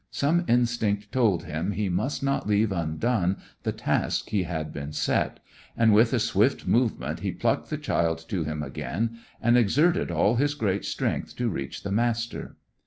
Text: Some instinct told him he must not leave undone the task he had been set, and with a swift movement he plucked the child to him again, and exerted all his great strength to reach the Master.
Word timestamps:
Some 0.09 0.45
instinct 0.47 1.11
told 1.11 1.43
him 1.43 1.73
he 1.73 1.87
must 1.87 2.23
not 2.23 2.47
leave 2.47 2.71
undone 2.71 3.37
the 3.61 3.71
task 3.71 4.29
he 4.29 4.41
had 4.41 4.73
been 4.73 4.93
set, 4.93 5.39
and 5.77 5.93
with 5.93 6.11
a 6.11 6.17
swift 6.17 6.65
movement 6.65 7.19
he 7.19 7.31
plucked 7.31 7.69
the 7.69 7.77
child 7.77 8.25
to 8.29 8.43
him 8.43 8.63
again, 8.63 9.19
and 9.43 9.55
exerted 9.55 10.09
all 10.09 10.37
his 10.37 10.55
great 10.55 10.85
strength 10.85 11.35
to 11.35 11.49
reach 11.49 11.83
the 11.83 11.91
Master. 11.91 12.55